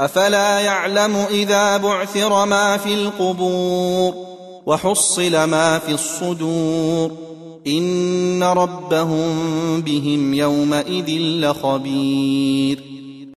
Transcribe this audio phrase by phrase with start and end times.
[0.00, 4.14] أفلا يعلم إذا بعثر ما في القبور
[4.66, 7.10] وحصل ما في الصدور
[7.66, 12.82] إن ربهم بهم يومئذ لخبير